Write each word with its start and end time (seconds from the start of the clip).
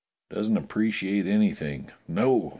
Doesn't 0.31 0.57
appreciate 0.57 1.27
any 1.27 1.51
thing. 1.53 1.91
No! 2.07 2.49